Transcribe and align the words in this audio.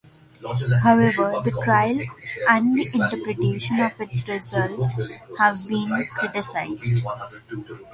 However, 0.81 1.41
the 1.43 1.51
trial 1.63 1.99
and 2.49 2.75
the 2.75 2.87
interpretation 2.91 3.81
of 3.81 3.91
its 4.01 4.27
results 4.27 4.99
have 5.37 5.67
been 5.67 6.03
criticised. 6.17 7.05